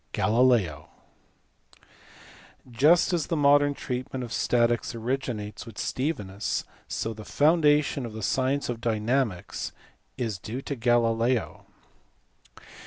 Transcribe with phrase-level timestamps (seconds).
[0.13, 0.89] Galileo*.
[2.71, 8.23] Just as the modern treatment of statics originates with Stevinus, so the foundation of the
[8.23, 9.71] science of dynamics
[10.17, 11.67] is due to Galileo.